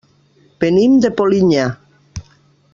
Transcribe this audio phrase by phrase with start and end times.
[0.63, 1.67] Venim de Polinyà.